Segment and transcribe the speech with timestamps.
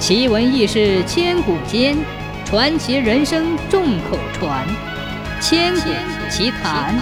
[0.00, 1.94] 奇闻异事千古间，
[2.46, 4.66] 传奇人生众口传。
[5.42, 5.90] 千古
[6.30, 6.98] 奇谈。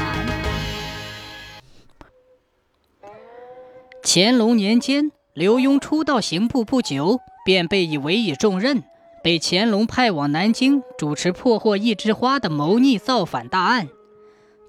[4.02, 8.82] 乾隆年间，刘墉初到刑部不久，便被以委以重任，
[9.22, 13.88] 被乾隆派往南京主持破获一枝花的谋逆造反大案。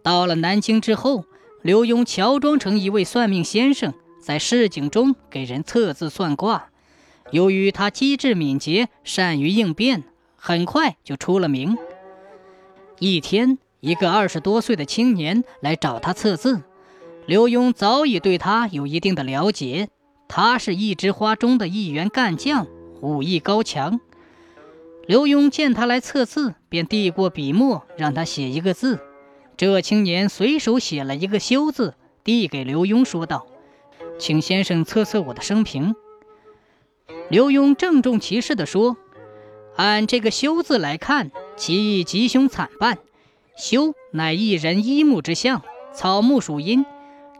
[0.03, 1.23] 到了南京之后，
[1.63, 3.91] 刘墉乔装成一位算命先生，
[4.21, 6.69] 在市井中给人测字算卦。
[7.31, 10.03] 由于他机智敏捷，善于应变，
[10.35, 11.77] 很快就出了名。
[12.99, 16.61] 一天，一个二十多岁的青年来找他测字，
[17.25, 19.89] 刘墉早已对他有一定的了解。
[20.27, 22.67] 他是一枝花中的一员干将，
[23.01, 23.99] 武艺高强。
[25.07, 28.99] 刘墉见他来测字，便递过笔墨，让他写一个字。
[29.57, 33.47] 这青年随手写了一个“修”字，递给刘墉，说道
[34.19, 35.95] ：“请先生测测我的生平。”
[37.29, 38.97] 刘墉郑重其事地说
[39.77, 42.97] ：“按这个‘修’字来看，其意吉凶惨半。
[43.55, 45.61] 修乃一人一木之象，
[45.93, 46.85] 草木属阴。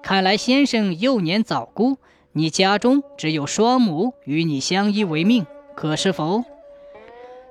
[0.04, 1.98] 看来先生幼年早孤，
[2.34, 6.44] 你家中只有双母与你相依为命，可是否？”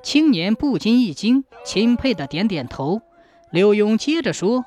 [0.00, 3.02] 青年不禁一惊，钦佩地点点头。
[3.50, 4.64] 刘墉接着说：“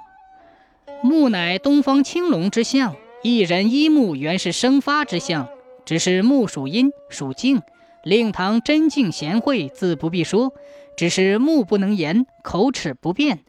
[1.02, 5.48] 木乃东方青龙之象，一人一木原是生发之象。”
[5.86, 7.62] 只是木属阴，属静。
[8.04, 10.54] 令堂真静贤惠，自不必说。
[10.98, 13.40] 只是目不能言，口齿不便。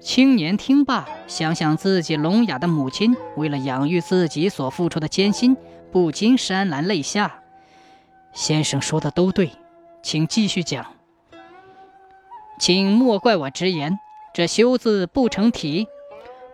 [0.00, 5.56] 青年听罢，想想自己聋哑的母亲为了养育自己所付出的艰辛，
[5.90, 7.42] 不禁潸然泪下。
[8.32, 9.50] 先生说的都对，
[10.02, 10.86] 请继续讲。
[12.58, 13.98] 请莫怪我直言，
[14.32, 15.88] 这“修”字不成体，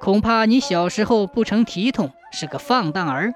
[0.01, 3.35] 恐怕你小时候不成体统，是个放荡儿。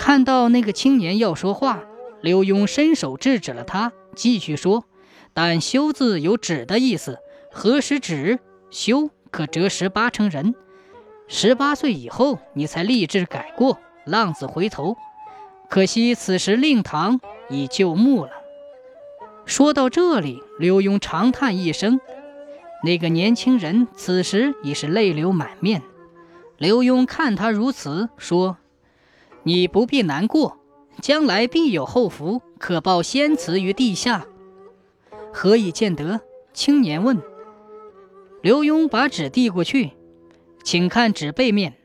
[0.00, 1.84] 看到那个青年要说话，
[2.22, 4.86] 刘墉伸手制止了他，继续说
[5.34, 7.18] ：“但‘修’字有指的意思，
[7.52, 8.38] 何时止？
[8.70, 10.54] 修可折十八成人。
[11.28, 14.96] 十八岁以后，你才立志改过，浪子回头。
[15.68, 18.30] 可惜此时令堂已旧木了。”
[19.44, 22.00] 说到这里，刘墉长叹一声。
[22.82, 25.82] 那个年轻人此时已是泪流满面。
[26.56, 28.56] 刘墉看他如此，说。
[29.42, 30.58] 你不必难过，
[31.00, 34.26] 将来必有后福，可报先慈于地下。
[35.32, 36.20] 何以见得？
[36.52, 37.22] 青年问。
[38.42, 39.92] 刘墉把纸递过去，
[40.64, 41.76] 请看纸背面。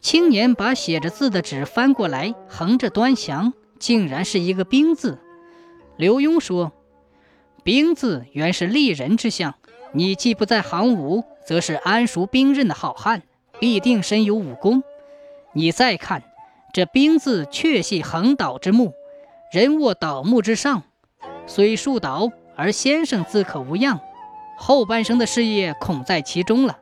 [0.00, 5.18] 青年把写着字的纸翻过来，横着端详，竟然是一个“兵”字。
[5.96, 6.72] 刘墉说
[7.64, 9.54] ：“兵字原是利人之象，
[9.92, 13.22] 你既不在行伍，则是安熟兵刃的好汉，
[13.58, 14.82] 必定身有武功。
[15.52, 16.22] 你再看。”
[16.74, 18.94] 这兵字确系横倒之木，
[19.52, 20.82] 人卧倒木之上，
[21.46, 24.00] 虽树倒，而先生自可无恙。
[24.58, 26.80] 后半生的事业恐在其中了。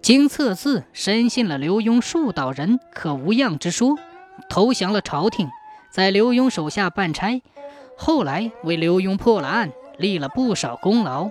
[0.00, 3.98] 经测字，深信了刘墉树倒人可无恙之说，
[4.48, 5.48] 投降了朝廷，
[5.90, 7.42] 在刘墉手下办差，
[7.96, 11.28] 后来为刘墉破了案，立了不少功劳。